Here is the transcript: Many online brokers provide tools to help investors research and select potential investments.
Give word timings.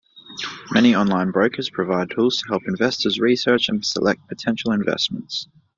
Many 0.71 0.95
online 0.95 1.29
brokers 1.29 1.69
provide 1.69 2.09
tools 2.09 2.37
to 2.37 2.47
help 2.47 2.63
investors 2.67 3.19
research 3.19 3.69
and 3.69 3.85
select 3.85 4.27
potential 4.27 4.71
investments. 4.71 5.47